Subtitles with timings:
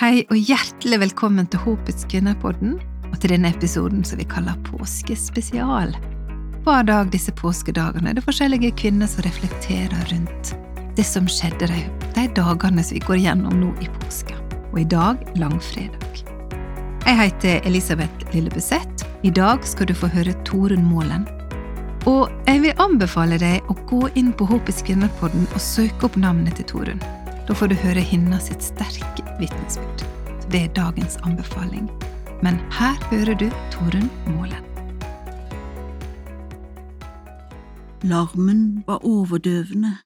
[0.00, 2.78] Hei og hjertelig velkommen til Håpets kvinnepodden,
[3.10, 5.92] og til denne episoden som vi kaller Påskespesial.
[6.64, 10.54] Hver dag disse påskedagene er det forskjellige kvinner som reflekterer rundt
[10.96, 11.82] det som skjedde de,
[12.16, 14.40] de dagene som vi går gjennom nå i påska,
[14.70, 16.24] og i dag langfredag.
[17.04, 19.04] Jeg heter Elisabeth Lillebuseth.
[19.20, 21.28] I dag skal du få høre Torunn Målen.
[22.08, 26.56] Og jeg vil anbefale deg å gå inn på Håpets kvinnepodden og søke opp navnet
[26.56, 27.10] til Torunn.
[27.50, 30.04] Da får du høre hennes sitt sterke vitnesbyrd.
[30.54, 31.88] Det er dagens anbefaling.
[32.46, 34.62] Men her hører du Torunn Målen.
[38.06, 39.96] Larmen var overdøvende.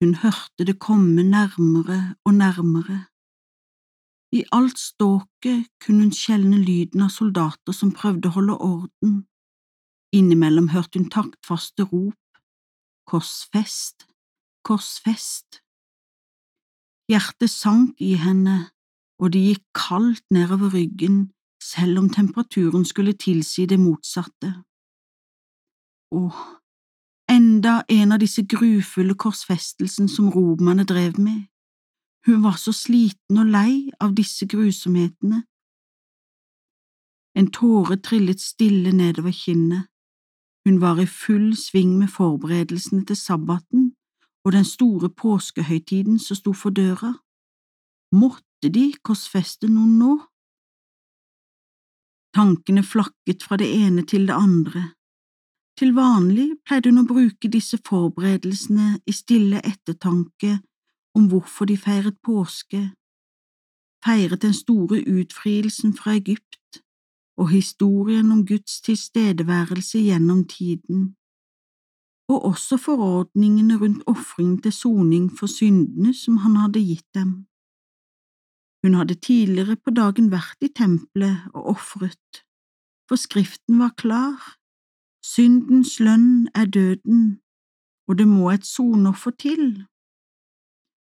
[0.00, 3.04] Hun hørte det komme nærmere og nærmere.
[4.32, 9.26] I alt ståket kunne hun skjelne lyden av soldater som prøvde å holde orden.
[10.16, 12.40] Innimellom hørte hun taktfaste rop.
[13.04, 14.08] Korsfest,
[14.64, 15.60] korsfest.
[17.10, 18.68] Hjertet sank i henne,
[19.18, 24.52] og det gikk kaldt nedover ryggen selv om temperaturen skulle tilsi det motsatte.
[26.14, 26.38] Åh,
[27.30, 31.48] enda en av disse grufulle korsfestelsene som romerne drev med.
[32.26, 35.42] Hun var så sliten og lei av disse grusomhetene.
[37.34, 39.88] En tåre trillet stille nedover kinnet.
[40.66, 43.89] Hun var i full sving med forberedelsene til sabbaten
[44.50, 47.12] og den store påskehøytiden som sto for døra.
[48.12, 50.14] Måtte de korsfeste noen nå?
[52.34, 54.82] Tankene flakket fra det ene til det andre.
[55.78, 60.56] Til vanlig pleide hun å bruke disse forberedelsene i stille ettertanke
[61.14, 62.82] om hvorfor de feiret påske,
[64.02, 66.82] feiret den store utfrielsen fra Egypt
[67.38, 71.12] og historien om Guds tilstedeværelse gjennom tiden
[72.30, 77.30] og også forordningene rundt ofring til soning for syndene som han hadde gitt dem.
[78.82, 82.42] Hun hadde tidligere på dagen vært i tempelet og ofret,
[83.08, 84.38] for Skriften var klar,
[85.26, 87.40] syndens lønn er døden,
[88.08, 89.64] og det må et sonoffer til.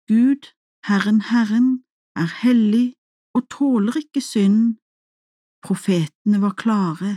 [0.08, 0.54] Gud,
[0.86, 1.84] Herren Herren,
[2.16, 2.94] er hellig
[3.34, 4.78] og tåler ikke synd.
[5.66, 7.12] Profetene var klare,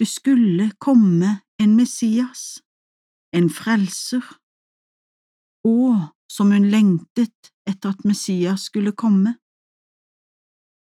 [0.00, 2.58] det skulle komme en Messias
[3.36, 4.24] en frelser,
[5.64, 9.36] og som hun lengtet etter at Messias skulle komme.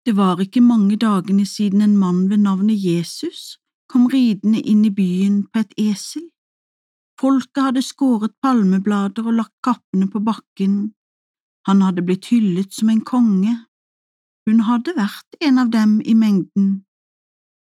[0.06, 4.94] Det var ikke mange dagene siden en mann ved navnet Jesus kom ridende inn i
[4.94, 6.28] byen på et esel.
[7.20, 10.94] Folket hadde skåret palmeblader og lagt kappene på bakken.
[11.68, 13.56] Han hadde blitt hyllet som en konge.
[14.48, 16.70] Hun hadde vært en av dem i mengden.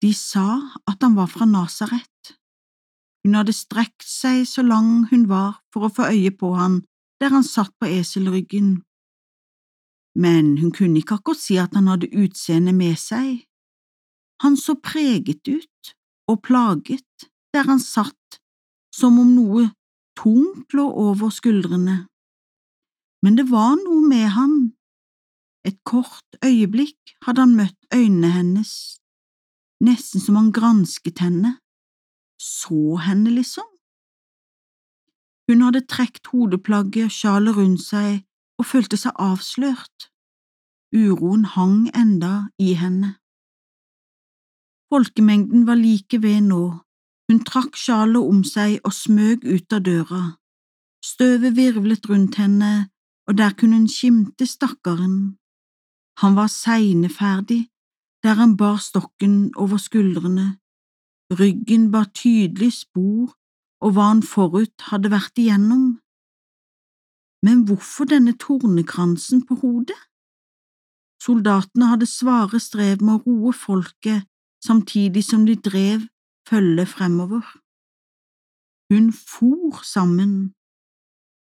[0.03, 2.16] De sa at han var fra Nasaret.
[3.27, 6.85] Hun hadde strekt seg så lang hun var for å få øye på han
[7.19, 8.85] der han satt på eselryggen,
[10.15, 13.41] men hun kunne ikke akkurat si at han hadde utseendet med seg.
[14.45, 15.93] Han så preget ut
[16.31, 17.27] og plaget
[17.57, 18.39] der han satt,
[18.95, 19.67] som om noe
[20.15, 21.99] tungt lå over skuldrene.
[23.27, 24.57] Men det var noe med han.
[25.67, 28.73] Et kort øyeblikk hadde han møtt øynene hennes,
[29.83, 31.57] nesten som han gransket henne
[32.41, 33.67] så henne, liksom.
[35.49, 38.25] Hun hadde trukket hodeplagget og sjalet rundt seg
[38.59, 40.09] og følte seg avslørt.
[40.97, 43.15] Uroen hang enda i henne.
[44.91, 46.65] Folkemengden var like ved nå.
[47.29, 50.23] Hun trakk sjalet om seg og smøg ut av døra.
[51.05, 52.89] Støvet virvlet rundt henne,
[53.27, 55.37] og der kunne hun skimte stakkaren.
[56.23, 57.67] Han var seineferdig
[58.23, 60.59] der han bar stokken over skuldrene,
[61.33, 63.35] Ryggen bar tydelig spor
[63.83, 65.97] og hva han forut hadde vært igjennom.
[67.43, 69.99] Men hvorfor denne tornekransen på hodet?
[71.23, 74.27] Soldatene hadde svare strev med å roe folket
[74.63, 76.07] samtidig som de drev
[76.49, 77.43] følge fremover.
[78.91, 80.55] Hun for sammen.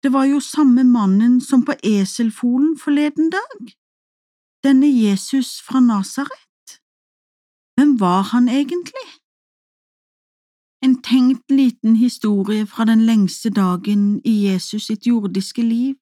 [0.02, 3.72] Det var jo samme mannen som på eselfolen forleden dag,
[4.64, 6.80] denne Jesus fra Nasaret.
[7.76, 9.08] Hvem var han egentlig?
[11.08, 15.94] En tenkt liten historie fra den lengste dagen i Jesus sitt jordiske liv.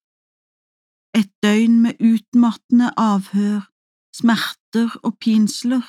[1.15, 3.61] Et døgn med utmattende avhør,
[4.17, 5.87] smerter og pinsler.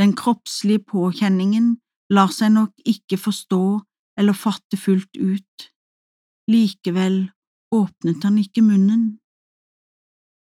[0.00, 1.76] Den kroppslige påkjenningen
[2.10, 3.64] lar seg nok ikke forstå
[4.18, 5.68] eller fatte fullt ut.
[6.48, 7.18] Likevel
[7.70, 9.18] åpnet han ikke munnen.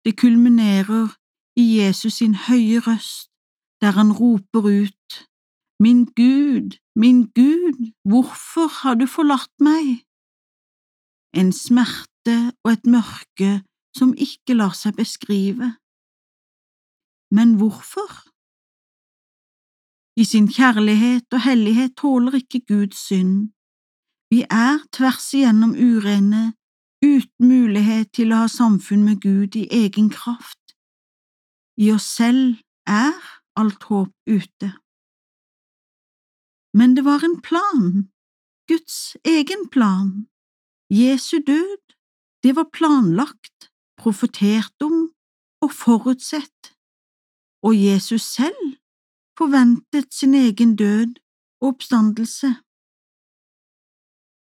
[0.03, 1.15] Det kulminerer
[1.55, 3.31] i Jesus sin høye røst,
[3.81, 5.29] der han roper ut
[5.79, 10.05] Min Gud, min Gud, hvorfor har du forlatt meg?
[11.33, 13.63] En smerte og et mørke
[13.97, 15.73] som ikke lar seg beskrive.
[17.33, 18.09] Men hvorfor?
[20.21, 23.49] I sin kjærlighet og hellighet tåler ikke Gud synd.
[24.29, 26.53] Vi er tvers igjennom urene,
[27.05, 30.77] uten mulighet til å ha samfunn med Gud i egen kraft.
[31.81, 33.17] I oss selv er
[33.57, 34.69] alt håp ute.
[36.73, 38.09] Men det var en plan,
[38.67, 40.27] Guds egen plan.
[40.89, 41.81] Jesu død,
[42.43, 45.09] det var planlagt, profetert om
[45.63, 46.73] og forutsett,
[47.63, 48.75] og Jesus selv
[49.37, 51.15] forventet sin egen død
[51.61, 52.49] og oppstandelse.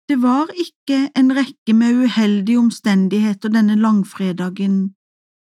[0.10, 4.96] Det var ikke en rekke med uheldige omstendigheter denne langfredagen,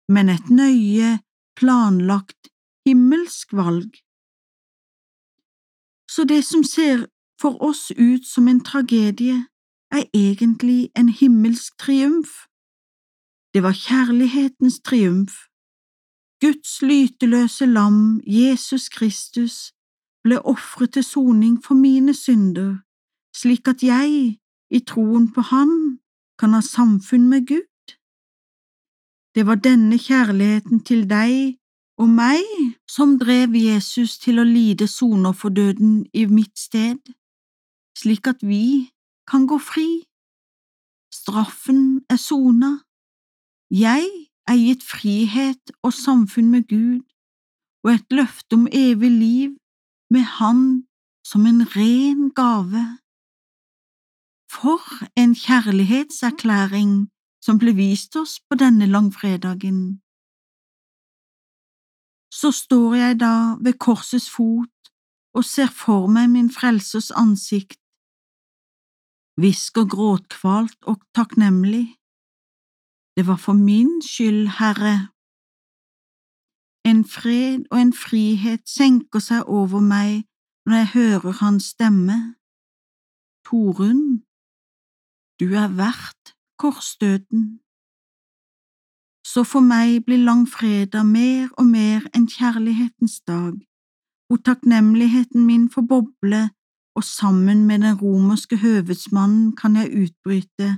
[0.07, 1.19] men et nøye,
[1.59, 2.51] planlagt,
[2.87, 4.04] himmelsk valg.
[6.15, 7.07] Så det som ser
[7.41, 9.45] for oss ut som en tragedie,
[9.91, 12.31] er egentlig en himmelsk triumf.
[13.53, 15.33] Det var kjærlighetens triumf.
[16.41, 19.55] Guds lyteløse lam, Jesus Kristus,
[20.23, 22.77] ble ofret til soning for mine synder,
[23.35, 24.39] slik at jeg,
[24.71, 25.99] i troen på Han,
[26.39, 27.95] kan ha samfunn med Gud.
[29.35, 31.59] Det var denne kjærligheten til deg
[31.97, 32.43] og meg
[32.91, 36.99] som drev Jesus til å lide soner for døden i mitt sted,
[37.95, 38.91] slik at vi
[39.29, 40.03] kan gå fri.
[41.13, 42.73] Straffen er sona.
[43.71, 44.05] Jeg
[44.47, 47.05] er gitt frihet og samfunn med Gud
[47.85, 49.55] og et løfte om evig liv
[50.09, 50.85] med Han
[51.25, 52.83] som en ren gave.
[54.51, 54.81] For
[55.17, 57.07] en kjærlighetserklæring
[57.41, 60.04] som ble vist oss på denne langfredagen.
[62.39, 63.33] Så står jeg da
[63.63, 64.91] ved korsets fot
[65.35, 67.79] og ser for meg min frelsers ansikt
[69.39, 71.95] hvisker gråtkvalt og takknemlig.
[73.15, 74.95] Det var for min skyld, Herre.
[76.89, 80.25] En fred og en frihet senker seg over meg
[80.65, 82.17] når jeg hører hans stemme.
[83.45, 84.23] Torunn,
[85.39, 87.64] du er verdt korsdøden.
[89.35, 93.57] Så for meg blir langfredag mer og mer en kjærlighetens dag,
[94.29, 96.39] hvor takknemligheten min får boble
[96.95, 100.69] og sammen med den romerske høvedsmannen kan jeg utbryte,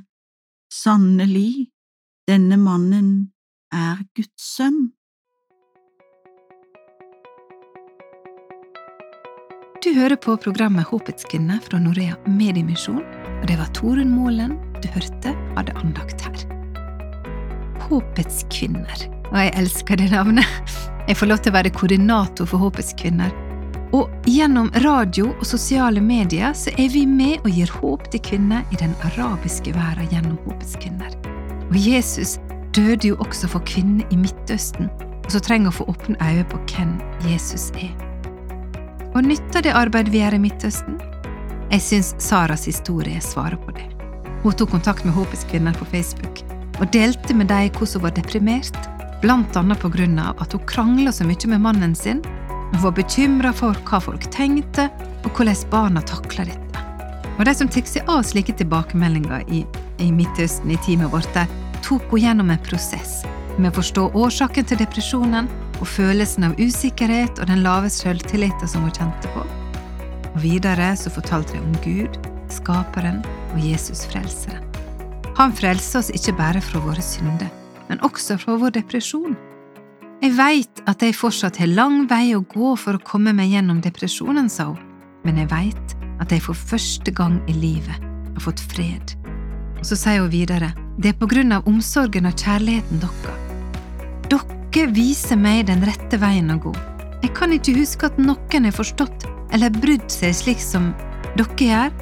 [0.73, 1.69] sannelig,
[2.25, 3.11] denne mannen
[3.69, 4.87] er Guds sønn.
[9.85, 13.05] Du hører på programmet Håpets kvinne fra Norea Mediemisjon,
[13.37, 16.36] og det var Torunn Målen du hørte hadde andakt her.
[17.87, 20.77] Håpets kvinner, og jeg elsker det navnet.
[21.07, 23.31] Jeg får lov til å være koordinator for Håpets kvinner
[23.95, 28.65] og gjennom radio og sosiale medier så er vi med og gir håp til kvinner
[28.75, 31.13] i den arabiske verden gjennom Håpets kvinner.
[31.69, 32.35] Og Jesus
[32.75, 34.91] døde jo også for kvinner i Midtøsten,
[35.23, 36.97] og så trenger å få åpne øye på hvem
[37.29, 37.93] Jesus er.
[39.15, 40.99] Og nytter det arbeidet vi gjør i Midtøsten?
[41.71, 43.87] Jeg syns Saras historie svarer på det.
[44.43, 46.46] Hun tok kontakt med Håpets kvinner på Facebook
[46.77, 48.77] og delte med dem hvordan hun var deprimert,
[49.21, 52.21] grunn av at hun krangla så mye med mannen sin
[52.71, 54.89] hun var bekymra for hva folk tenkte,
[55.23, 56.83] og hvordan barna takla dette.
[57.37, 59.63] Og De som tok seg av slike tilbakemeldinger i,
[60.03, 61.47] i Midtøsten i teamet vårt, der
[61.85, 63.21] tok hun gjennom en prosess
[63.57, 65.47] med å forstå årsaken til depresjonen
[65.79, 69.45] og følelsen av usikkerhet og den lave selvtilliten som hun kjente på.
[70.33, 72.21] Og Videre så fortalte de om Gud,
[72.53, 74.66] Skaperen og Jesus Frelseren.
[75.37, 77.51] Han frelser oss ikke bare fra våre synder,
[77.91, 79.35] men også fra vår depresjon.
[80.17, 83.83] Jeg veit at jeg fortsatt har lang vei å gå for å komme meg gjennom
[83.85, 84.81] depresjonen, sa hun,
[85.27, 89.13] men jeg veit at jeg for første gang i livet har fått fred.
[89.77, 93.37] Og så sier hun videre, det er på grunn av omsorgen og kjærligheten dere.
[94.33, 96.73] Dere viser meg den rette veien å gå.
[97.21, 100.91] Jeg kan ikke huske at noen har forstått eller brydd seg slik som
[101.37, 101.97] dere gjør.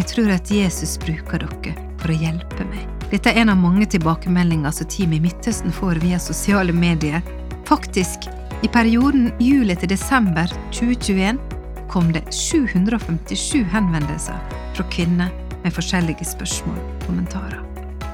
[0.00, 2.84] Jeg tror at Jesus bruker dere for å hjelpe meg.
[3.08, 7.24] Dette er en av mange tilbakemeldinger som teamet i Midtøsten får via sosiale medier.
[7.68, 8.28] Faktisk,
[8.64, 11.40] i perioden juli til desember 2021
[11.92, 14.40] kom det 757 henvendelser
[14.74, 15.32] fra kvinner
[15.62, 17.60] med forskjellige spørsmål og kommentarer.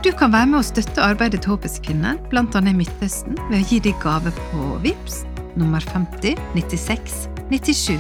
[0.05, 3.67] Du kan være med å støtte arbeidet til Håpets kvinner, annet i Midtøsten, ved å
[3.69, 5.25] gi deg gave på VIPS
[5.61, 7.99] nummer 50 96 97.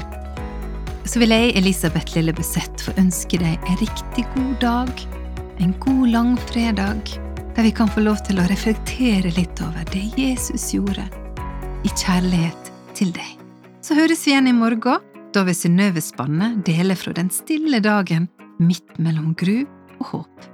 [1.10, 5.08] Så vil jeg, Elisabeth Lille Beseth, få ønske deg en riktig god dag
[5.60, 7.00] en god langfredag
[7.56, 11.04] der vi kan få lov til å reflektere litt over det Jesus gjorde,
[11.84, 13.34] i kjærlighet til deg.
[13.84, 18.28] Så høres vi igjen i morgen, da vil Synnøve Spanne dele fra den stille dagen
[18.60, 19.62] midt mellom gru
[19.98, 20.48] og håp.